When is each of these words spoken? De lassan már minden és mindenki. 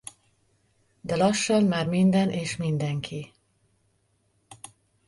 De 1.01 1.15
lassan 1.15 1.63
már 1.63 1.87
minden 1.87 2.29
és 2.29 2.55
mindenki. 2.55 3.31